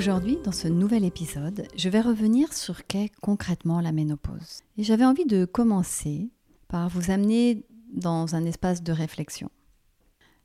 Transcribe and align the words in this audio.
Aujourd'hui, 0.00 0.38
dans 0.42 0.50
ce 0.50 0.66
nouvel 0.66 1.04
épisode, 1.04 1.68
je 1.76 1.90
vais 1.90 2.00
revenir 2.00 2.54
sur 2.54 2.86
qu'est 2.86 3.10
concrètement 3.20 3.82
la 3.82 3.92
ménopause. 3.92 4.62
Et 4.78 4.82
j'avais 4.82 5.04
envie 5.04 5.26
de 5.26 5.44
commencer 5.44 6.30
par 6.68 6.88
vous 6.88 7.10
amener 7.10 7.66
dans 7.92 8.34
un 8.34 8.46
espace 8.46 8.82
de 8.82 8.92
réflexion. 8.92 9.50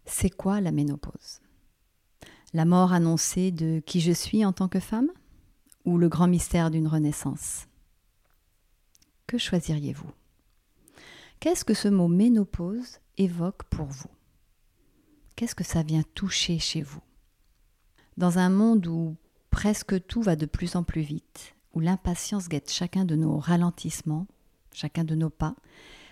C'est 0.04 0.30
quoi 0.30 0.60
la 0.60 0.74
ménopause? 0.74 1.40
La 2.52 2.66
mort 2.66 2.92
annoncée 2.92 3.52
de 3.52 3.82
qui 3.86 4.02
je 4.02 4.12
suis 4.12 4.44
en 4.44 4.52
tant 4.52 4.68
que 4.68 4.82
femme? 4.82 5.08
Ou 5.86 5.98
le 5.98 6.10
grand 6.10 6.28
mystère 6.28 6.70
d'une 6.70 6.90
renaissance? 6.90 7.66
Que 9.26 9.38
choisiriez-vous? 9.38 10.12
Qu'est-ce 11.40 11.64
que 11.64 11.74
ce 11.74 11.88
mot 11.88 12.10
ménopause 12.10 13.00
évoque 13.18 13.64
pour 13.70 13.86
vous? 13.86 14.12
Qu'est-ce 15.38 15.56
que 15.56 15.64
ça 15.64 15.82
vient 15.82 16.04
toucher 16.14 16.60
chez 16.60 16.82
vous? 16.82 17.02
Dans 18.18 18.38
un 18.38 18.50
monde 18.50 18.88
où 18.88 19.16
presque 19.56 20.06
tout 20.06 20.22
va 20.22 20.36
de 20.36 20.46
plus 20.46 20.76
en 20.76 20.84
plus 20.84 21.02
vite, 21.02 21.56
où 21.74 21.80
l'impatience 21.80 22.50
guette 22.50 22.74
chacun 22.74 23.06
de 23.06 23.16
nos 23.16 23.38
ralentissements, 23.38 24.28
chacun 24.74 25.06
de 25.06 25.16
nos 25.16 25.30
pas, 25.30 25.56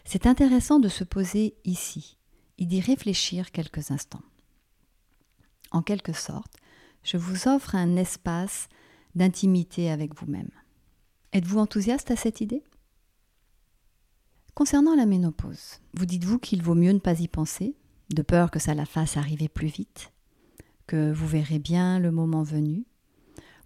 c'est 0.05 0.27
intéressant 0.27 0.79
de 0.79 0.87
se 0.87 1.03
poser 1.03 1.53
ici 1.65 2.17
et 2.57 2.65
d'y 2.65 2.79
réfléchir 2.79 3.51
quelques 3.51 3.91
instants. 3.91 4.21
En 5.71 5.81
quelque 5.81 6.13
sorte, 6.13 6.55
je 7.03 7.17
vous 7.17 7.49
offre 7.49 7.75
un 7.75 7.97
espace 7.97 8.69
d'intimité 9.13 9.91
avec 9.91 10.15
vous-même. 10.15 10.51
Êtes-vous 11.33 11.59
enthousiaste 11.59 12.11
à 12.11 12.15
cette 12.15 12.39
idée? 12.39 12.63
Concernant 14.53 14.95
la 14.95 15.05
ménopause, 15.05 15.81
vous 15.95 16.05
dites-vous 16.05 16.39
qu'il 16.39 16.63
vaut 16.63 16.75
mieux 16.75 16.93
ne 16.93 16.99
pas 16.99 17.19
y 17.19 17.27
penser, 17.27 17.75
de 18.09 18.21
peur 18.21 18.51
que 18.51 18.59
ça 18.59 18.73
la 18.73 18.85
fasse 18.85 19.17
arriver 19.17 19.49
plus 19.49 19.67
vite, 19.67 20.13
que 20.87 21.11
vous 21.11 21.27
verrez 21.27 21.59
bien 21.59 21.99
le 21.99 22.11
moment 22.11 22.43
venu, 22.43 22.85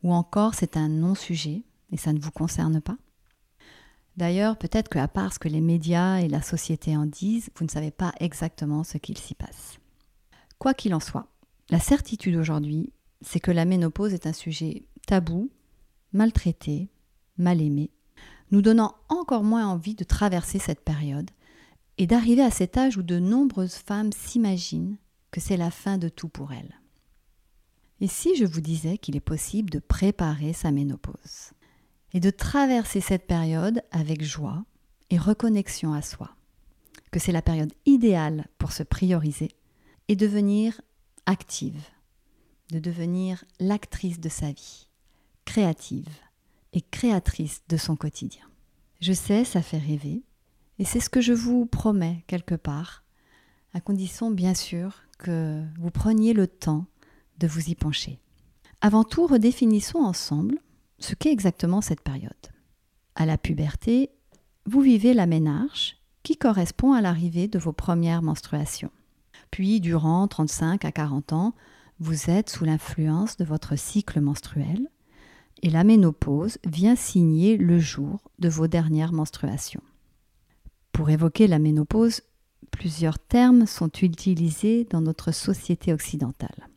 ou 0.04 0.14
encore 0.14 0.54
c'est 0.54 0.78
un 0.78 0.90
non-sujet 0.90 1.64
et 1.92 1.98
ça 1.98 2.14
ne 2.14 2.20
vous 2.20 2.32
concerne 2.32 2.82
pas 2.82 2.98
D'ailleurs, 4.18 4.58
peut-être 4.58 4.90
qu'à 4.90 5.08
part 5.08 5.32
ce 5.32 5.38
que 5.38 5.48
les 5.48 5.62
médias 5.62 6.18
et 6.18 6.28
la 6.28 6.42
société 6.42 6.98
en 6.98 7.06
disent, 7.06 7.52
vous 7.56 7.66
ne 7.66 7.70
savez 7.70 7.92
pas 7.92 8.14
exactement 8.20 8.84
ce 8.84 8.98
qu'il 8.98 9.18
s'y 9.18 9.36
passe. 9.36 9.78
Quoi 10.58 10.74
qu'il 10.74 10.96
en 10.96 11.00
soit, 11.00 11.28
la 11.70 11.80
certitude 11.80 12.36
aujourd'hui, 12.36 12.92
c'est 13.22 13.40
que 13.40 13.52
la 13.52 13.66
ménopause 13.66 14.14
est 14.14 14.26
un 14.26 14.34
sujet 14.34 14.88
tabou, 15.06 15.52
maltraité, 16.14 16.90
mal 17.38 17.62
aimé, 17.62 17.92
nous 18.50 18.64
donnant 18.64 18.96
encore 19.08 19.44
moins 19.44 19.68
envie 19.68 19.94
de 19.94 20.04
traverser 20.04 20.58
cette 20.58 20.84
période 20.84 21.30
et 22.00 22.08
d'arriver 22.08 22.42
à 22.42 22.52
cet 22.52 22.76
âge 22.76 22.98
où 22.98 23.04
de 23.04 23.20
nombreuses 23.20 23.76
femmes 23.76 24.12
s'imaginent 24.12 24.98
que 25.30 25.40
c'est 25.40 25.58
la 25.58 25.70
fin 25.70 26.00
de 26.00 26.10
tout 26.10 26.30
pour 26.30 26.54
elles. 26.54 26.77
Et 28.00 28.08
si 28.08 28.36
je 28.36 28.46
vous 28.46 28.62
disais 28.62 28.98
qu'il 28.98 29.16
est 29.16 29.22
possible 29.22 29.70
de 29.70 29.80
préparer 29.80 30.54
sa 30.54 30.72
ménopause 30.72 31.52
et 32.14 32.20
de 32.20 32.30
traverser 32.30 33.02
cette 33.02 33.26
période 33.26 33.82
avec 33.92 34.24
joie 34.24 34.64
et 35.10 35.18
reconnexion 35.18 35.94
à 35.94 36.02
soi, 36.02 36.36
que 37.12 37.20
c'est 37.20 37.32
la 37.32 37.42
période 37.42 37.74
idéale 37.86 38.48
pour 38.58 38.72
se 38.72 38.84
prioriser 38.84 39.50
et 40.08 40.16
devenir 40.16 40.80
active, 41.26 41.84
de 42.72 42.80
devenir 42.80 43.44
l'actrice 43.60 44.20
de 44.20 44.30
sa 44.30 44.52
vie, 44.52 44.88
créative 45.46 46.10
et 46.74 46.82
créatrice 46.82 47.64
de 47.68 47.78
son 47.78 47.96
quotidien. 47.96 48.44
Je 49.02 49.14
sais, 49.14 49.44
ça 49.44 49.62
fait 49.62 49.78
rêver, 49.78 50.24
et 50.80 50.86
c'est 50.86 51.00
ce 51.00 51.10
que 51.10 51.22
je 51.22 51.34
vous 51.34 51.66
promets 51.66 52.24
quelque 52.28 52.56
part, 52.56 53.04
à 53.74 53.82
condition 53.82 54.32
bien 54.32 54.54
sûr 54.54 55.02
que 55.18 55.64
vous 55.80 55.92
preniez 55.92 56.34
le 56.34 56.48
temps 56.48 56.86
de 57.40 57.48
vous 57.48 57.70
y 57.70 57.76
pencher. 57.76 58.20
Avant 58.82 59.04
tout, 59.04 59.28
redéfinissons 59.28 60.00
ensemble 60.00 60.60
ce 61.00 61.16
qu'est 61.16 61.32
exactement 61.32 61.82
cette 61.82 62.02
période. 62.02 62.34
À 63.16 63.26
la 63.26 63.38
puberté, 63.38 64.12
vous 64.66 64.82
vivez 64.82 65.14
la 65.14 65.26
ménarche 65.26 65.98
qui 66.24 66.38
correspond 66.38 66.94
à 66.94 67.02
l'arrivée 67.02 67.48
de 67.48 67.60
vos 67.60 67.74
premières 67.74 68.22
menstruations. 68.22 68.92
Puis, 69.52 69.80
durant 69.80 70.28
35 70.28 70.86
à 70.86 70.92
40 70.92 71.34
ans, 71.34 71.56
vous 72.00 72.30
êtes 72.30 72.50
sous 72.50 72.66
l'influence 72.66 73.38
de 73.38 73.46
votre 73.46 73.76
cycle 73.78 74.20
menstruel 74.22 74.90
et 75.64 75.70
la 75.70 75.84
ménopause 75.84 76.60
vient 76.66 76.96
signer 76.96 77.58
le 77.58 77.80
jour 77.80 78.20
de 78.40 78.50
vos 78.50 78.68
dernières 78.68 79.14
menstruations. 79.14 79.82
Pour 80.92 81.10
évoquer 81.10 81.48
la 81.48 81.60
ménopause, 81.60 82.22
plusieurs 82.72 83.20
termes 83.20 83.66
sont 83.66 83.92
utilisés 84.02 84.86
dans 84.86 85.02
notre 85.02 85.32
société 85.32 85.94
occidentale. 85.94 86.68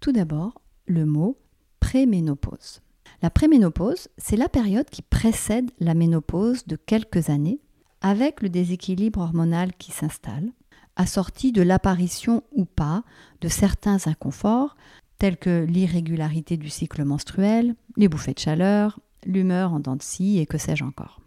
Tout 0.00 0.12
d'abord, 0.12 0.62
le 0.86 1.04
mot 1.04 1.36
préménopause. 1.78 2.80
La 3.22 3.28
préménopause, 3.28 4.08
c'est 4.16 4.36
la 4.36 4.48
période 4.48 4.88
qui 4.88 5.02
précède 5.02 5.70
la 5.78 5.92
ménopause 5.92 6.66
de 6.66 6.76
quelques 6.76 7.28
années, 7.28 7.60
avec 8.00 8.40
le 8.40 8.48
déséquilibre 8.48 9.20
hormonal 9.20 9.74
qui 9.74 9.92
s'installe, 9.92 10.52
assorti 10.96 11.52
de 11.52 11.60
l'apparition 11.60 12.42
ou 12.52 12.64
pas 12.64 13.04
de 13.42 13.48
certains 13.48 14.06
inconforts, 14.06 14.74
tels 15.18 15.36
que 15.36 15.66
l'irrégularité 15.68 16.56
du 16.56 16.70
cycle 16.70 17.04
menstruel, 17.04 17.74
les 17.98 18.08
bouffées 18.08 18.32
de 18.32 18.38
chaleur, 18.38 19.00
l'humeur 19.26 19.74
en 19.74 19.80
dents 19.80 19.96
de 19.96 20.02
scie 20.02 20.38
et 20.38 20.46
que 20.46 20.56
sais-je 20.56 20.84
encore. 20.84 21.20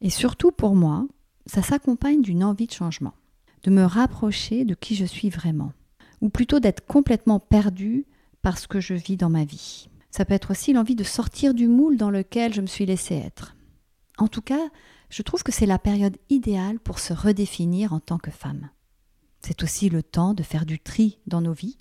Et 0.00 0.08
surtout 0.08 0.52
pour 0.52 0.74
moi, 0.74 1.06
ça 1.44 1.62
s'accompagne 1.62 2.22
d'une 2.22 2.44
envie 2.44 2.66
de 2.66 2.72
changement, 2.72 3.12
de 3.62 3.70
me 3.70 3.84
rapprocher 3.84 4.64
de 4.64 4.74
qui 4.74 4.94
je 4.94 5.04
suis 5.04 5.28
vraiment, 5.28 5.72
ou 6.20 6.28
plutôt 6.28 6.60
d'être 6.60 6.86
complètement 6.86 7.40
perdu 7.40 8.06
par 8.42 8.58
ce 8.58 8.68
que 8.68 8.80
je 8.80 8.94
vis 8.94 9.16
dans 9.16 9.30
ma 9.30 9.44
vie. 9.44 9.88
Ça 10.10 10.24
peut 10.24 10.34
être 10.34 10.50
aussi 10.50 10.72
l'envie 10.72 10.96
de 10.96 11.04
sortir 11.04 11.54
du 11.54 11.68
moule 11.68 11.96
dans 11.96 12.10
lequel 12.10 12.52
je 12.52 12.60
me 12.60 12.66
suis 12.66 12.86
laissé 12.86 13.14
être. 13.14 13.56
En 14.18 14.28
tout 14.28 14.42
cas, 14.42 14.68
je 15.08 15.22
trouve 15.22 15.42
que 15.42 15.52
c'est 15.52 15.66
la 15.66 15.78
période 15.78 16.16
idéale 16.28 16.78
pour 16.78 16.98
se 16.98 17.12
redéfinir 17.12 17.92
en 17.92 18.00
tant 18.00 18.18
que 18.18 18.30
femme. 18.30 18.70
C'est 19.40 19.62
aussi 19.62 19.88
le 19.88 20.02
temps 20.02 20.34
de 20.34 20.42
faire 20.42 20.66
du 20.66 20.78
tri 20.78 21.18
dans 21.26 21.40
nos 21.40 21.52
vies, 21.52 21.78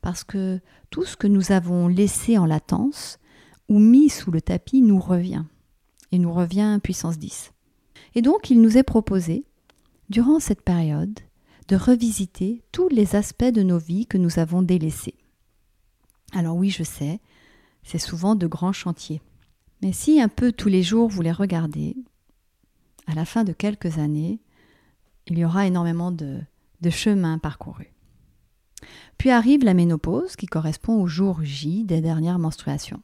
parce 0.00 0.24
que 0.24 0.60
tout 0.90 1.04
ce 1.04 1.16
que 1.16 1.26
nous 1.26 1.52
avons 1.52 1.88
laissé 1.88 2.36
en 2.38 2.46
latence 2.46 3.18
ou 3.68 3.78
mis 3.78 4.08
sous 4.08 4.30
le 4.30 4.40
tapis 4.40 4.82
nous 4.82 5.00
revient, 5.00 5.44
et 6.12 6.18
nous 6.18 6.32
revient 6.32 6.78
puissance 6.82 7.18
10. 7.18 7.52
Et 8.14 8.22
donc 8.22 8.50
il 8.50 8.60
nous 8.60 8.76
est 8.76 8.82
proposé, 8.82 9.44
durant 10.08 10.40
cette 10.40 10.62
période, 10.62 11.18
de 11.68 11.76
revisiter 11.76 12.62
tous 12.72 12.88
les 12.88 13.14
aspects 13.14 13.44
de 13.44 13.62
nos 13.62 13.78
vies 13.78 14.06
que 14.06 14.18
nous 14.18 14.38
avons 14.38 14.62
délaissés. 14.62 15.14
Alors 16.32 16.56
oui, 16.56 16.70
je 16.70 16.82
sais, 16.82 17.20
c'est 17.82 17.98
souvent 17.98 18.34
de 18.34 18.46
grands 18.46 18.72
chantiers. 18.72 19.20
Mais 19.82 19.92
si 19.92 20.20
un 20.20 20.28
peu 20.28 20.50
tous 20.50 20.68
les 20.68 20.82
jours 20.82 21.08
vous 21.08 21.22
les 21.22 21.32
regardez, 21.32 21.96
à 23.06 23.14
la 23.14 23.24
fin 23.24 23.44
de 23.44 23.52
quelques 23.52 23.98
années, 23.98 24.40
il 25.26 25.38
y 25.38 25.44
aura 25.44 25.66
énormément 25.66 26.10
de, 26.10 26.40
de 26.80 26.90
chemin 26.90 27.38
parcouru. 27.38 27.92
Puis 29.18 29.30
arrive 29.30 29.64
la 29.64 29.74
ménopause 29.74 30.36
qui 30.36 30.46
correspond 30.46 31.00
au 31.00 31.06
jour 31.06 31.40
J 31.42 31.84
des 31.84 32.00
dernières 32.00 32.38
menstruations. 32.38 33.02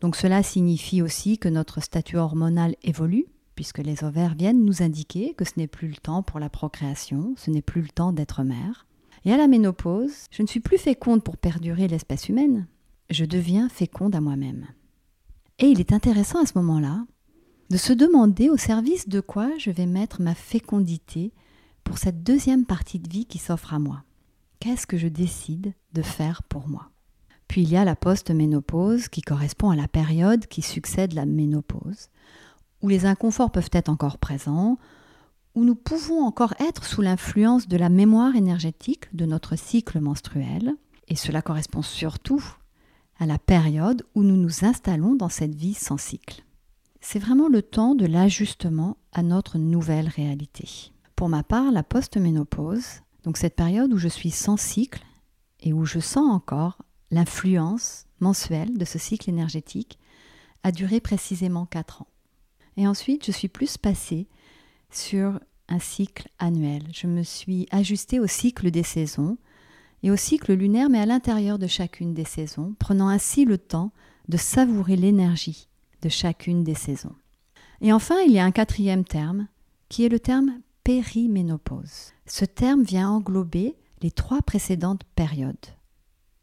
Donc 0.00 0.16
cela 0.16 0.42
signifie 0.42 1.02
aussi 1.02 1.38
que 1.38 1.48
notre 1.48 1.80
statut 1.80 2.16
hormonal 2.16 2.74
évolue 2.82 3.26
puisque 3.54 3.78
les 3.78 4.04
ovaires 4.04 4.34
viennent 4.34 4.64
nous 4.64 4.82
indiquer 4.82 5.34
que 5.34 5.44
ce 5.44 5.52
n'est 5.56 5.66
plus 5.66 5.88
le 5.88 5.96
temps 5.96 6.22
pour 6.22 6.40
la 6.40 6.48
procréation, 6.48 7.34
ce 7.36 7.50
n'est 7.50 7.62
plus 7.62 7.82
le 7.82 7.88
temps 7.88 8.12
d'être 8.12 8.42
mère. 8.42 8.86
Et 9.24 9.32
à 9.32 9.36
la 9.36 9.46
ménopause, 9.46 10.26
je 10.30 10.42
ne 10.42 10.46
suis 10.46 10.60
plus 10.60 10.78
féconde 10.78 11.22
pour 11.22 11.36
perdurer 11.36 11.88
l'espèce 11.88 12.28
humaine, 12.28 12.66
je 13.10 13.24
deviens 13.24 13.68
féconde 13.68 14.16
à 14.16 14.20
moi-même. 14.20 14.66
Et 15.58 15.66
il 15.66 15.80
est 15.80 15.92
intéressant 15.92 16.42
à 16.42 16.46
ce 16.46 16.58
moment-là 16.58 17.06
de 17.70 17.76
se 17.76 17.92
demander 17.92 18.50
au 18.50 18.56
service 18.56 19.08
de 19.08 19.20
quoi 19.20 19.50
je 19.58 19.70
vais 19.70 19.86
mettre 19.86 20.20
ma 20.20 20.34
fécondité 20.34 21.32
pour 21.84 21.98
cette 21.98 22.22
deuxième 22.22 22.64
partie 22.66 22.98
de 22.98 23.08
vie 23.08 23.26
qui 23.26 23.38
s'offre 23.38 23.74
à 23.74 23.78
moi. 23.78 24.04
Qu'est-ce 24.60 24.86
que 24.86 24.98
je 24.98 25.08
décide 25.08 25.72
de 25.92 26.02
faire 26.02 26.42
pour 26.42 26.68
moi? 26.68 26.90
Puis 27.48 27.62
il 27.62 27.70
y 27.70 27.76
a 27.76 27.84
la 27.84 27.96
post-ménopause 27.96 29.08
qui 29.08 29.20
correspond 29.20 29.70
à 29.70 29.76
la 29.76 29.88
période 29.88 30.46
qui 30.46 30.62
succède 30.62 31.12
la 31.12 31.26
ménopause, 31.26 32.08
où 32.82 32.88
les 32.88 33.06
inconforts 33.06 33.50
peuvent 33.50 33.70
être 33.72 33.88
encore 33.88 34.18
présents, 34.18 34.78
où 35.54 35.64
nous 35.64 35.74
pouvons 35.74 36.24
encore 36.24 36.54
être 36.60 36.84
sous 36.84 37.02
l'influence 37.02 37.68
de 37.68 37.76
la 37.76 37.88
mémoire 37.88 38.36
énergétique 38.36 39.14
de 39.14 39.26
notre 39.26 39.56
cycle 39.56 40.00
menstruel, 40.00 40.74
et 41.08 41.16
cela 41.16 41.42
correspond 41.42 41.82
surtout 41.82 42.42
à 43.18 43.26
la 43.26 43.38
période 43.38 44.04
où 44.14 44.22
nous 44.22 44.36
nous 44.36 44.64
installons 44.64 45.14
dans 45.14 45.28
cette 45.28 45.54
vie 45.54 45.74
sans 45.74 45.98
cycle. 45.98 46.44
C'est 47.00 47.18
vraiment 47.18 47.48
le 47.48 47.62
temps 47.62 47.94
de 47.94 48.06
l'ajustement 48.06 48.96
à 49.12 49.22
notre 49.22 49.58
nouvelle 49.58 50.08
réalité. 50.08 50.92
Pour 51.16 51.28
ma 51.28 51.42
part, 51.42 51.70
la 51.70 51.82
post-ménopause, 51.82 53.02
donc 53.24 53.36
cette 53.36 53.56
période 53.56 53.92
où 53.92 53.98
je 53.98 54.08
suis 54.08 54.30
sans 54.30 54.56
cycle 54.56 55.04
et 55.60 55.72
où 55.72 55.84
je 55.84 56.00
sens 56.00 56.30
encore 56.32 56.78
l'influence 57.10 58.06
mensuelle 58.20 58.78
de 58.78 58.84
ce 58.84 58.98
cycle 58.98 59.28
énergétique, 59.28 59.98
a 60.62 60.72
duré 60.72 61.00
précisément 61.00 61.66
4 61.66 62.02
ans. 62.02 62.06
Et 62.76 62.86
ensuite, 62.86 63.26
je 63.26 63.32
suis 63.32 63.48
plus 63.48 63.76
passée 63.78 64.28
sur 64.90 65.40
un 65.68 65.78
cycle 65.78 66.28
annuel. 66.38 66.82
Je 66.92 67.06
me 67.06 67.22
suis 67.22 67.66
ajustée 67.70 68.20
au 68.20 68.26
cycle 68.26 68.70
des 68.70 68.82
saisons 68.82 69.38
et 70.02 70.10
au 70.10 70.16
cycle 70.16 70.52
lunaire, 70.52 70.90
mais 70.90 70.98
à 70.98 71.06
l'intérieur 71.06 71.58
de 71.58 71.66
chacune 71.66 72.14
des 72.14 72.24
saisons, 72.24 72.74
prenant 72.78 73.08
ainsi 73.08 73.44
le 73.44 73.58
temps 73.58 73.92
de 74.28 74.36
savourer 74.36 74.96
l'énergie 74.96 75.68
de 76.02 76.08
chacune 76.08 76.64
des 76.64 76.74
saisons. 76.74 77.14
Et 77.80 77.92
enfin, 77.92 78.16
il 78.26 78.32
y 78.32 78.38
a 78.38 78.44
un 78.44 78.50
quatrième 78.50 79.04
terme, 79.04 79.48
qui 79.88 80.04
est 80.04 80.08
le 80.08 80.20
terme 80.20 80.60
périménopause. 80.84 82.12
Ce 82.26 82.44
terme 82.44 82.82
vient 82.82 83.10
englober 83.10 83.76
les 84.02 84.10
trois 84.10 84.42
précédentes 84.42 85.04
périodes. 85.14 85.56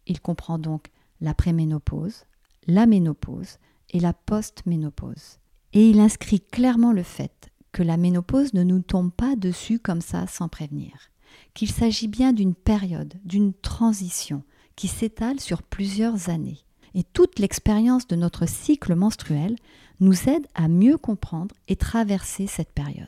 Il 0.07 0.21
comprend 0.21 0.59
donc 0.59 0.87
la 1.21 1.33
préménopause, 1.33 2.25
la 2.67 2.85
ménopause 2.85 3.57
et 3.89 3.99
la 3.99 4.13
postménopause. 4.13 5.39
Et 5.73 5.89
il 5.89 5.99
inscrit 5.99 6.41
clairement 6.41 6.93
le 6.93 7.03
fait 7.03 7.49
que 7.71 7.83
la 7.83 7.97
ménopause 7.97 8.53
ne 8.53 8.63
nous 8.63 8.81
tombe 8.81 9.11
pas 9.11 9.35
dessus 9.35 9.79
comme 9.79 10.01
ça 10.01 10.25
sans 10.27 10.47
prévenir, 10.47 11.11
qu'il 11.53 11.71
s'agit 11.71 12.07
bien 12.07 12.33
d'une 12.33 12.55
période, 12.55 13.13
d'une 13.23 13.53
transition 13.53 14.43
qui 14.75 14.87
s'étale 14.87 15.39
sur 15.39 15.61
plusieurs 15.61 16.29
années. 16.29 16.59
Et 16.95 17.03
toute 17.03 17.37
l'expérience 17.37 18.07
de 18.07 18.15
notre 18.15 18.47
cycle 18.47 18.95
menstruel 18.95 19.55
nous 19.99 20.27
aide 20.27 20.47
à 20.55 20.67
mieux 20.67 20.97
comprendre 20.97 21.53
et 21.67 21.75
traverser 21.75 22.47
cette 22.47 22.71
période. 22.71 23.07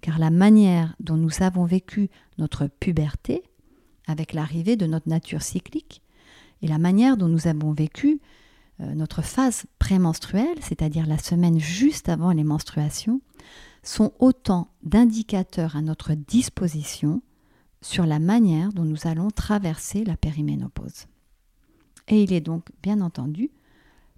Car 0.00 0.18
la 0.18 0.30
manière 0.30 0.94
dont 1.00 1.16
nous 1.16 1.42
avons 1.42 1.64
vécu 1.64 2.08
notre 2.38 2.66
puberté, 2.66 3.42
avec 4.06 4.32
l'arrivée 4.32 4.76
de 4.76 4.86
notre 4.86 5.08
nature 5.08 5.42
cyclique, 5.42 6.02
et 6.62 6.68
la 6.68 6.78
manière 6.78 7.16
dont 7.16 7.28
nous 7.28 7.48
avons 7.48 7.72
vécu 7.72 8.20
notre 8.94 9.22
phase 9.22 9.64
prémenstruelle, 9.78 10.58
c'est-à-dire 10.60 11.06
la 11.06 11.18
semaine 11.18 11.58
juste 11.58 12.08
avant 12.08 12.32
les 12.32 12.44
menstruations, 12.44 13.20
sont 13.82 14.12
autant 14.18 14.68
d'indicateurs 14.82 15.76
à 15.76 15.82
notre 15.82 16.14
disposition 16.14 17.22
sur 17.80 18.06
la 18.06 18.18
manière 18.18 18.72
dont 18.72 18.84
nous 18.84 19.06
allons 19.06 19.30
traverser 19.30 20.04
la 20.04 20.16
périménopause. 20.16 21.06
Et 22.08 22.22
il 22.22 22.32
est 22.32 22.40
donc, 22.40 22.66
bien 22.82 23.00
entendu, 23.00 23.50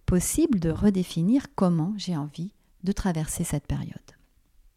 possible 0.07 0.61
de 0.61 0.71
redéfinir 0.71 1.47
comment 1.55 1.95
j'ai 1.97 2.17
envie 2.17 2.53
de 2.83 2.93
traverser 2.93 3.45
cette 3.45 3.67
période. 3.67 3.99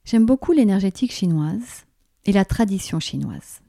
J'aime 0.05 0.25
beaucoup 0.25 0.53
l'énergétique 0.53 1.11
chinoise 1.11 1.85
et 2.25 2.31
la 2.31 2.45
tradition 2.45 2.99
chinoise, 2.99 3.61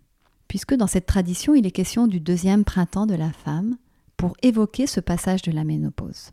puisque 0.46 0.74
dans 0.74 0.86
cette 0.86 1.06
tradition, 1.06 1.54
il 1.54 1.66
est 1.66 1.72
question 1.72 2.06
du 2.06 2.20
deuxième 2.20 2.64
printemps 2.64 3.06
de 3.06 3.14
la 3.14 3.32
femme, 3.32 3.76
pour 4.18 4.36
évoquer 4.42 4.86
ce 4.86 5.00
passage 5.00 5.40
de 5.42 5.52
la 5.52 5.64
ménopause. 5.64 6.32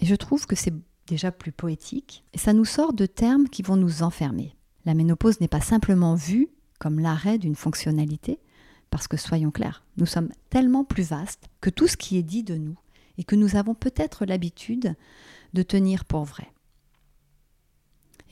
Et 0.00 0.06
je 0.06 0.14
trouve 0.16 0.46
que 0.46 0.56
c'est 0.56 0.74
déjà 1.06 1.30
plus 1.30 1.52
poétique, 1.52 2.24
et 2.32 2.38
ça 2.38 2.52
nous 2.52 2.64
sort 2.64 2.94
de 2.94 3.06
termes 3.06 3.48
qui 3.48 3.62
vont 3.62 3.76
nous 3.76 4.02
enfermer. 4.02 4.56
La 4.86 4.94
ménopause 4.94 5.40
n'est 5.40 5.46
pas 5.46 5.60
simplement 5.60 6.14
vue 6.14 6.48
comme 6.80 6.98
l'arrêt 6.98 7.36
d'une 7.36 7.54
fonctionnalité, 7.54 8.40
parce 8.88 9.06
que 9.06 9.18
soyons 9.18 9.50
clairs, 9.50 9.84
nous 9.98 10.06
sommes 10.06 10.30
tellement 10.48 10.82
plus 10.82 11.10
vastes 11.10 11.48
que 11.60 11.68
tout 11.68 11.86
ce 11.86 11.98
qui 11.98 12.16
est 12.16 12.22
dit 12.22 12.42
de 12.42 12.56
nous, 12.56 12.76
et 13.18 13.24
que 13.24 13.36
nous 13.36 13.54
avons 13.54 13.74
peut-être 13.74 14.24
l'habitude 14.24 14.96
de 15.52 15.62
tenir 15.62 16.06
pour 16.06 16.24
vrai. 16.24 16.50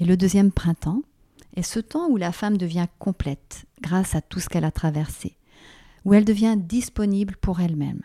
Et 0.00 0.06
le 0.06 0.16
deuxième 0.16 0.50
printemps 0.50 1.02
est 1.56 1.62
ce 1.62 1.80
temps 1.80 2.08
où 2.08 2.16
la 2.16 2.32
femme 2.32 2.56
devient 2.56 2.86
complète 2.98 3.66
grâce 3.82 4.14
à 4.14 4.22
tout 4.22 4.40
ce 4.40 4.48
qu'elle 4.48 4.64
a 4.64 4.70
traversé, 4.70 5.36
où 6.06 6.14
elle 6.14 6.24
devient 6.24 6.56
disponible 6.56 7.36
pour 7.36 7.60
elle-même, 7.60 8.00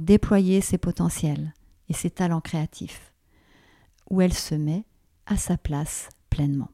déployer 0.00 0.60
ses 0.60 0.78
potentiels 0.78 1.54
et 1.88 1.92
ses 1.92 2.10
talents 2.10 2.40
créatifs, 2.40 3.12
où 4.10 4.20
elle 4.20 4.34
se 4.34 4.54
met 4.54 4.84
à 5.26 5.36
sa 5.36 5.56
place 5.56 6.08
pleinement. 6.30 6.70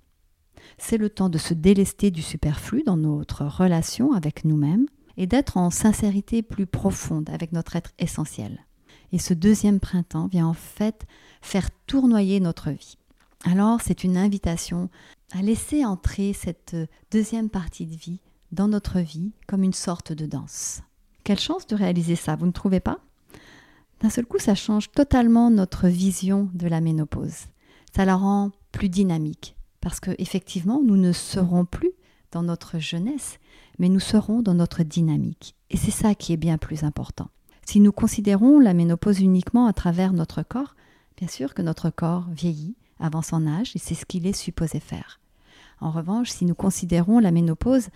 C'est 0.78 0.98
le 0.98 1.10
temps 1.10 1.28
de 1.28 1.38
se 1.38 1.54
délester 1.54 2.10
du 2.10 2.22
superflu 2.22 2.82
dans 2.84 2.96
notre 2.96 3.44
relation 3.44 4.12
avec 4.12 4.44
nous-mêmes 4.44 4.86
et 5.16 5.26
d'être 5.26 5.56
en 5.56 5.70
sincérité 5.70 6.42
plus 6.42 6.66
profonde 6.66 7.28
avec 7.30 7.52
notre 7.52 7.76
être 7.76 7.92
essentiel. 7.98 8.64
Et 9.12 9.18
ce 9.18 9.34
deuxième 9.34 9.80
printemps 9.80 10.28
vient 10.28 10.46
en 10.46 10.54
fait 10.54 11.06
faire 11.42 11.68
tournoyer 11.86 12.40
notre 12.40 12.70
vie. 12.70 12.96
Alors 13.44 13.80
c'est 13.80 14.04
une 14.04 14.16
invitation 14.16 14.88
à 15.32 15.42
laisser 15.42 15.84
entrer 15.84 16.32
cette 16.32 16.76
deuxième 17.10 17.50
partie 17.50 17.86
de 17.86 17.96
vie 17.96 18.20
dans 18.52 18.68
notre 18.68 19.00
vie 19.00 19.32
comme 19.46 19.64
une 19.64 19.72
sorte 19.72 20.12
de 20.12 20.26
danse. 20.26 20.82
Quelle 21.24 21.38
chance 21.38 21.66
de 21.66 21.76
réaliser 21.76 22.16
ça, 22.16 22.36
vous 22.36 22.46
ne 22.46 22.52
trouvez 22.52 22.80
pas? 22.80 22.98
D'un 24.02 24.10
seul 24.10 24.26
coup, 24.26 24.40
ça 24.40 24.56
change 24.56 24.90
totalement 24.90 25.48
notre 25.48 25.86
vision 25.86 26.50
de 26.54 26.66
la 26.66 26.80
ménopause. 26.80 27.46
Ça 27.94 28.04
la 28.04 28.16
rend 28.16 28.50
plus 28.72 28.88
dynamique, 28.88 29.54
parce 29.80 30.00
que 30.00 30.10
effectivement, 30.18 30.82
nous 30.84 30.96
ne 30.96 31.12
serons 31.12 31.64
plus 31.64 31.92
dans 32.32 32.42
notre 32.42 32.80
jeunesse, 32.80 33.38
mais 33.78 33.88
nous 33.88 34.00
serons 34.00 34.42
dans 34.42 34.54
notre 34.54 34.82
dynamique. 34.82 35.54
Et 35.70 35.76
c'est 35.76 35.92
ça 35.92 36.16
qui 36.16 36.32
est 36.32 36.36
bien 36.36 36.58
plus 36.58 36.82
important. 36.82 37.28
Si 37.64 37.78
nous 37.78 37.92
considérons 37.92 38.58
la 38.58 38.74
ménopause 38.74 39.20
uniquement 39.20 39.66
à 39.68 39.72
travers 39.72 40.12
notre 40.12 40.42
corps, 40.42 40.74
bien 41.16 41.28
sûr 41.28 41.54
que 41.54 41.62
notre 41.62 41.90
corps 41.90 42.26
vieillit, 42.28 42.74
avant 42.98 43.22
son 43.22 43.46
âge, 43.46 43.76
et 43.76 43.78
c'est 43.78 43.94
ce 43.94 44.04
qu'il 44.04 44.26
est 44.26 44.32
supposé 44.32 44.80
faire. 44.80 45.20
En 45.80 45.92
revanche, 45.92 46.30
si 46.30 46.44
nous 46.44 46.56
considérons 46.56 47.20
la 47.20 47.30
ménopause 47.30 47.88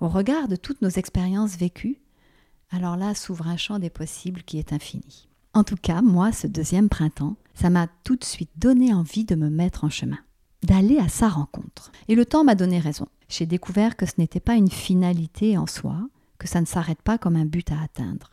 au 0.00 0.08
regard 0.08 0.46
de 0.46 0.56
toutes 0.56 0.82
nos 0.82 0.88
expériences 0.88 1.56
vécues, 1.56 1.98
alors 2.70 2.96
là 2.96 3.16
s'ouvre 3.16 3.48
un 3.48 3.56
champ 3.56 3.80
des 3.80 3.90
possibles 3.90 4.44
qui 4.44 4.58
est 4.58 4.72
infini. 4.72 5.27
En 5.58 5.64
tout 5.64 5.74
cas, 5.74 6.02
moi, 6.02 6.30
ce 6.30 6.46
deuxième 6.46 6.88
printemps, 6.88 7.34
ça 7.52 7.68
m'a 7.68 7.88
tout 8.04 8.14
de 8.14 8.22
suite 8.22 8.52
donné 8.58 8.94
envie 8.94 9.24
de 9.24 9.34
me 9.34 9.50
mettre 9.50 9.82
en 9.82 9.90
chemin, 9.90 10.20
d'aller 10.62 10.98
à 10.98 11.08
sa 11.08 11.28
rencontre. 11.28 11.90
Et 12.06 12.14
le 12.14 12.24
temps 12.24 12.44
m'a 12.44 12.54
donné 12.54 12.78
raison. 12.78 13.08
J'ai 13.28 13.44
découvert 13.44 13.96
que 13.96 14.06
ce 14.06 14.12
n'était 14.18 14.38
pas 14.38 14.54
une 14.54 14.70
finalité 14.70 15.58
en 15.58 15.66
soi, 15.66 15.96
que 16.38 16.46
ça 16.46 16.60
ne 16.60 16.64
s'arrête 16.64 17.02
pas 17.02 17.18
comme 17.18 17.34
un 17.34 17.44
but 17.44 17.72
à 17.72 17.82
atteindre. 17.82 18.30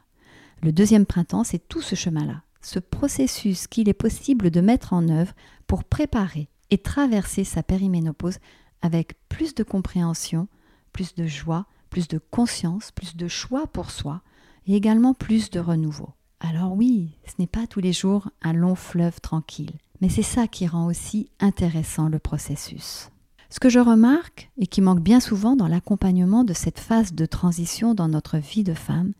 Le 0.62 0.72
deuxième 0.72 1.08
printemps, 1.08 1.44
c'est 1.44 1.68
tout 1.68 1.82
ce 1.82 1.96
chemin-là, 1.96 2.44
ce 2.62 2.78
processus 2.78 3.66
qu'il 3.66 3.90
est 3.90 3.94
possible 3.94 4.52
de 4.52 4.62
mettre 4.62 4.94
en 4.94 5.10
œuvre 5.10 5.34
pour 5.66 5.84
préparer 5.84 6.48
et 6.70 6.78
traverser 6.78 7.44
sa 7.44 7.64
périménopause 7.64 8.38
avec 8.84 9.18
plus 9.30 9.56
de 9.56 9.64
compréhension, 9.64 10.48
plus 10.94 11.16
de 11.16 11.26
joie, 11.26 11.66
plus 11.90 12.08
de 12.08 12.20
conscience, 12.20 12.92
plus 12.92 13.16
de 13.16 13.28
choix 13.28 13.66
pour 13.66 13.90
soi 13.90 14.22
et 14.68 14.76
également 14.76 15.16
plus 15.16 15.50
de 15.50 15.60
renouveau. 15.60 16.14
Alors 16.40 16.74
oui, 16.74 17.18
ce 17.26 17.34
n'est 17.40 17.48
pas 17.48 17.68
tous 17.68 17.80
les 17.80 17.94
jours 17.94 18.30
un 18.42 18.54
long 18.54 18.76
fleuve 18.76 19.22
tranquille, 19.22 19.74
mais 20.02 20.10
c'est 20.10 20.22
ça 20.22 20.48
qui 20.48 20.68
rend 20.68 20.86
aussi 20.88 21.30
intéressant 21.40 22.10
le 22.10 22.20
processus. 22.20 23.10
Ce 23.50 23.60
que 23.60 23.70
je 23.70 23.80
remarque 23.80 24.52
et 24.58 24.68
qui 24.68 24.82
manque 24.82 25.02
bien 25.02 25.20
souvent 25.20 25.56
dans 25.56 25.68
l'accompagnement 25.68 26.44
de 26.44 26.54
cette 26.54 26.80
phase 26.80 27.14
de 27.14 27.26
transition 27.26 27.94
dans 27.94 28.10
notre 28.10 28.38
vie 28.38 28.64
de 28.64 28.74
femme, 28.74 29.14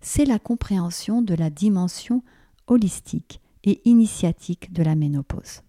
c'est 0.00 0.24
la 0.24 0.38
compréhension 0.38 1.22
de 1.22 1.34
la 1.34 1.50
dimension 1.50 2.22
holistique 2.66 3.40
et 3.64 3.82
initiatique 3.84 4.72
de 4.72 4.82
la 4.82 4.94
ménopause. 4.94 5.62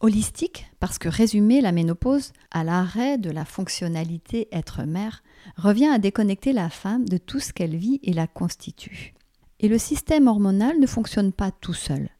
Holistique 0.00 0.66
parce 0.80 0.98
que 0.98 1.08
résumer 1.08 1.60
la 1.60 1.70
ménopause 1.70 2.32
à 2.50 2.64
l'arrêt 2.64 3.18
de 3.18 3.30
la 3.30 3.44
fonctionnalité 3.44 4.48
être 4.50 4.82
mère 4.82 5.22
revient 5.56 5.86
à 5.86 5.98
déconnecter 5.98 6.52
la 6.52 6.70
femme 6.70 7.08
de 7.08 7.18
tout 7.18 7.38
ce 7.38 7.52
qu'elle 7.52 7.76
vit 7.76 8.00
et 8.02 8.12
la 8.12 8.26
constitue. 8.26 9.14
Et 9.62 9.68
le 9.68 9.78
système 9.78 10.26
hormonal 10.26 10.78
ne 10.80 10.86
fonctionne 10.86 11.32
pas 11.32 11.52
tout 11.52 11.72
seul. 11.72 12.10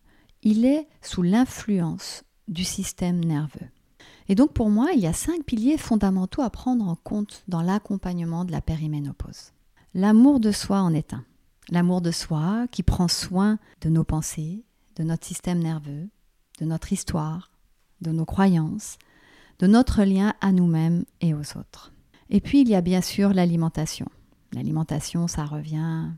Il 0.42 0.64
est 0.64 0.88
sous 1.02 1.22
l'influence 1.22 2.22
du 2.46 2.64
système 2.64 3.22
nerveux. 3.24 3.68
Et 4.28 4.36
donc 4.36 4.52
pour 4.52 4.70
moi, 4.70 4.90
il 4.94 5.00
y 5.00 5.08
a 5.08 5.12
cinq 5.12 5.44
piliers 5.44 5.76
fondamentaux 5.76 6.42
à 6.42 6.50
prendre 6.50 6.86
en 6.86 6.94
compte 6.94 7.42
dans 7.48 7.62
l'accompagnement 7.62 8.44
de 8.44 8.52
la 8.52 8.60
périménopause. 8.60 9.52
L'amour 9.94 10.38
de 10.38 10.52
soi 10.52 10.80
en 10.80 10.94
est 10.94 11.12
un. 11.12 11.24
L'amour 11.70 12.00
de 12.00 12.12
soi 12.12 12.66
qui 12.70 12.82
prend 12.82 13.08
soin 13.08 13.58
de 13.80 13.88
nos 13.88 14.04
pensées, 14.04 14.64
de 14.96 15.02
notre 15.02 15.26
système 15.26 15.58
nerveux, 15.58 16.08
de 16.60 16.64
notre 16.64 16.92
histoire, 16.92 17.50
de 18.00 18.10
nos 18.12 18.24
croyances, 18.24 18.98
de 19.58 19.66
notre 19.66 20.04
lien 20.04 20.34
à 20.40 20.52
nous-mêmes 20.52 21.04
et 21.20 21.34
aux 21.34 21.58
autres. 21.58 21.92
Et 22.30 22.40
puis 22.40 22.60
il 22.60 22.68
y 22.68 22.74
a 22.74 22.80
bien 22.80 23.00
sûr 23.00 23.32
l'alimentation. 23.32 24.06
L'alimentation, 24.52 25.28
ça 25.28 25.44
revient 25.44 26.10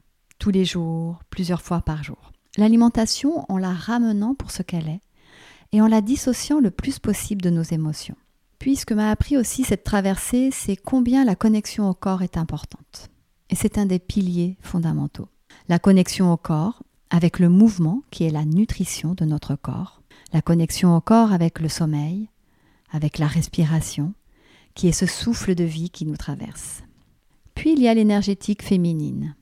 tous 0.44 0.50
les 0.50 0.66
jours, 0.66 1.20
plusieurs 1.30 1.62
fois 1.62 1.80
par 1.80 2.04
jour. 2.04 2.30
L'alimentation 2.58 3.50
en 3.50 3.56
la 3.56 3.72
ramenant 3.72 4.34
pour 4.34 4.50
ce 4.50 4.60
qu'elle 4.60 4.90
est 4.90 5.00
et 5.72 5.80
en 5.80 5.86
la 5.86 6.02
dissociant 6.02 6.60
le 6.60 6.70
plus 6.70 6.98
possible 6.98 7.40
de 7.40 7.48
nos 7.48 7.62
émotions. 7.62 8.16
Puis 8.58 8.76
ce 8.76 8.84
que 8.84 8.92
m'a 8.92 9.10
appris 9.10 9.38
aussi 9.38 9.64
cette 9.64 9.84
traversée, 9.84 10.50
c'est 10.52 10.76
combien 10.76 11.24
la 11.24 11.34
connexion 11.34 11.88
au 11.88 11.94
corps 11.94 12.20
est 12.20 12.36
importante. 12.36 13.08
Et 13.48 13.54
c'est 13.54 13.78
un 13.78 13.86
des 13.86 13.98
piliers 13.98 14.58
fondamentaux. 14.60 15.28
La 15.70 15.78
connexion 15.78 16.30
au 16.30 16.36
corps, 16.36 16.82
avec 17.08 17.38
le 17.38 17.48
mouvement 17.48 18.02
qui 18.10 18.24
est 18.24 18.30
la 18.30 18.44
nutrition 18.44 19.14
de 19.14 19.24
notre 19.24 19.56
corps, 19.56 20.02
la 20.34 20.42
connexion 20.42 20.94
au 20.94 21.00
corps 21.00 21.32
avec 21.32 21.58
le 21.58 21.70
sommeil, 21.70 22.28
avec 22.92 23.16
la 23.16 23.28
respiration, 23.28 24.12
qui 24.74 24.88
est 24.88 24.92
ce 24.92 25.06
souffle 25.06 25.54
de 25.54 25.64
vie 25.64 25.88
qui 25.88 26.04
nous 26.04 26.18
traverse. 26.18 26.82
Puis 27.54 27.72
il 27.72 27.80
y 27.80 27.88
a 27.88 27.94
l'énergétique 27.94 28.62
féminine, 28.62 29.36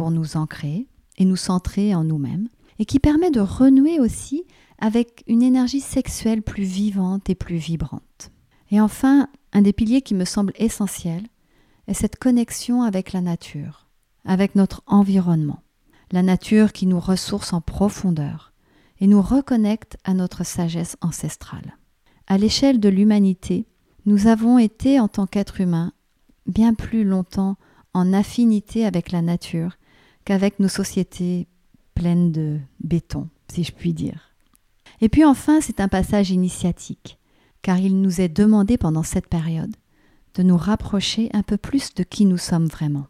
pour 0.00 0.10
nous 0.10 0.38
ancrer 0.38 0.86
et 1.18 1.26
nous 1.26 1.36
centrer 1.36 1.94
en 1.94 2.04
nous-mêmes, 2.04 2.48
et 2.78 2.86
qui 2.86 2.98
permet 2.98 3.30
de 3.30 3.40
renouer 3.40 4.00
aussi 4.00 4.44
avec 4.78 5.22
une 5.26 5.42
énergie 5.42 5.82
sexuelle 5.82 6.40
plus 6.40 6.62
vivante 6.62 7.28
et 7.28 7.34
plus 7.34 7.56
vibrante. 7.56 8.30
Et 8.70 8.80
enfin, 8.80 9.28
un 9.52 9.60
des 9.60 9.74
piliers 9.74 10.00
qui 10.00 10.14
me 10.14 10.24
semble 10.24 10.54
essentiel 10.56 11.24
est 11.86 11.92
cette 11.92 12.18
connexion 12.18 12.82
avec 12.82 13.12
la 13.12 13.20
nature, 13.20 13.88
avec 14.24 14.54
notre 14.54 14.82
environnement. 14.86 15.60
La 16.12 16.22
nature 16.22 16.72
qui 16.72 16.86
nous 16.86 16.98
ressource 16.98 17.52
en 17.52 17.60
profondeur 17.60 18.54
et 19.00 19.06
nous 19.06 19.20
reconnecte 19.20 19.98
à 20.04 20.14
notre 20.14 20.46
sagesse 20.46 20.96
ancestrale. 21.02 21.76
À 22.26 22.38
l'échelle 22.38 22.80
de 22.80 22.88
l'humanité, 22.88 23.66
nous 24.06 24.28
avons 24.28 24.56
été 24.56 24.98
en 24.98 25.08
tant 25.08 25.26
qu'êtres 25.26 25.60
humains 25.60 25.92
bien 26.46 26.72
plus 26.72 27.04
longtemps 27.04 27.58
en 27.92 28.14
affinité 28.14 28.86
avec 28.86 29.12
la 29.12 29.20
nature 29.20 29.76
qu'avec 30.30 30.60
nos 30.60 30.68
sociétés 30.68 31.48
pleines 31.96 32.30
de 32.30 32.60
béton, 32.78 33.28
si 33.48 33.64
je 33.64 33.72
puis 33.72 33.92
dire. 33.92 34.32
Et 35.00 35.08
puis 35.08 35.24
enfin, 35.24 35.60
c'est 35.60 35.80
un 35.80 35.88
passage 35.88 36.30
initiatique, 36.30 37.18
car 37.62 37.78
il 37.78 38.00
nous 38.00 38.20
est 38.20 38.28
demandé 38.28 38.78
pendant 38.78 39.02
cette 39.02 39.26
période 39.26 39.74
de 40.36 40.44
nous 40.44 40.56
rapprocher 40.56 41.30
un 41.32 41.42
peu 41.42 41.56
plus 41.56 41.94
de 41.94 42.04
qui 42.04 42.26
nous 42.26 42.38
sommes 42.38 42.68
vraiment, 42.68 43.08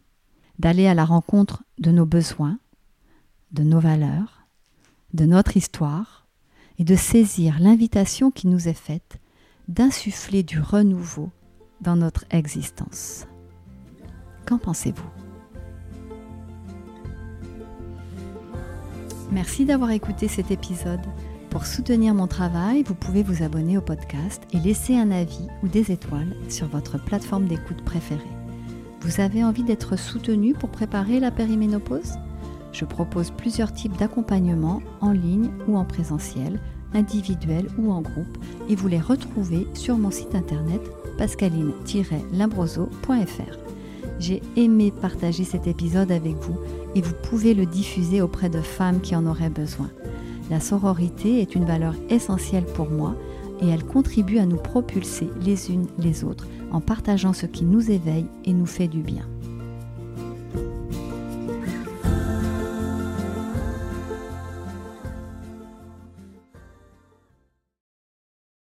d'aller 0.57 0.87
à 0.87 0.95
la 0.95 1.05
rencontre 1.05 1.61
de 1.77 1.91
nos 1.91 2.07
besoins, 2.07 2.57
de 3.51 3.61
nos 3.61 3.79
valeurs, 3.79 4.47
de 5.13 5.25
notre 5.25 5.55
histoire, 5.55 6.25
et 6.79 6.83
de 6.83 6.95
saisir 6.95 7.59
l'invitation 7.59 8.31
qui 8.31 8.47
nous 8.47 8.67
est 8.67 8.73
faite 8.73 9.19
d'insuffler 9.67 10.41
du 10.41 10.59
renouveau 10.59 11.29
dans 11.81 11.97
notre 11.97 12.25
existence. 12.31 13.27
Qu'en 14.47 14.57
pensez-vous? 14.57 15.30
Merci 19.31 19.63
d'avoir 19.63 19.91
écouté 19.91 20.27
cet 20.27 20.51
épisode. 20.51 20.99
Pour 21.49 21.65
soutenir 21.65 22.13
mon 22.13 22.27
travail, 22.27 22.83
vous 22.83 22.95
pouvez 22.95 23.23
vous 23.23 23.43
abonner 23.43 23.77
au 23.77 23.81
podcast 23.81 24.43
et 24.51 24.59
laisser 24.59 24.97
un 24.97 25.09
avis 25.09 25.47
ou 25.63 25.69
des 25.69 25.89
étoiles 25.91 26.35
sur 26.49 26.67
votre 26.67 27.01
plateforme 27.01 27.47
d'écoute 27.47 27.81
préférée. 27.83 28.19
Vous 28.99 29.21
avez 29.21 29.41
envie 29.43 29.63
d'être 29.63 29.97
soutenu 29.97 30.53
pour 30.53 30.69
préparer 30.69 31.21
la 31.21 31.31
périménopause? 31.31 32.15
Je 32.73 32.83
propose 32.83 33.31
plusieurs 33.31 33.71
types 33.71 33.95
d'accompagnement 33.97 34.81
en 34.99 35.11
ligne 35.11 35.49
ou 35.67 35.77
en 35.77 35.85
présentiel, 35.85 36.59
individuel 36.93 37.67
ou 37.77 37.89
en 37.91 38.01
groupe, 38.01 38.37
et 38.67 38.75
vous 38.75 38.89
les 38.89 38.99
retrouvez 38.99 39.65
sur 39.73 39.97
mon 39.97 40.11
site 40.11 40.35
internet 40.35 40.81
pascaline-limbroso.fr. 41.17 43.60
J'ai 44.21 44.43
aimé 44.55 44.91
partager 44.91 45.43
cet 45.43 45.65
épisode 45.65 46.11
avec 46.11 46.35
vous 46.35 46.55
et 46.93 47.01
vous 47.01 47.15
pouvez 47.23 47.55
le 47.55 47.65
diffuser 47.65 48.21
auprès 48.21 48.49
de 48.49 48.61
femmes 48.61 49.01
qui 49.01 49.15
en 49.15 49.25
auraient 49.25 49.49
besoin. 49.49 49.89
La 50.51 50.59
sororité 50.59 51.41
est 51.41 51.55
une 51.55 51.65
valeur 51.65 51.95
essentielle 52.07 52.65
pour 52.65 52.91
moi 52.91 53.15
et 53.63 53.67
elle 53.67 53.83
contribue 53.83 54.37
à 54.37 54.45
nous 54.45 54.57
propulser 54.57 55.27
les 55.43 55.71
unes 55.71 55.87
les 55.97 56.23
autres 56.23 56.47
en 56.71 56.81
partageant 56.81 57.33
ce 57.33 57.47
qui 57.47 57.65
nous 57.65 57.89
éveille 57.89 58.27
et 58.45 58.53
nous 58.53 58.67
fait 58.67 58.87
du 58.87 59.01
bien. 59.01 59.25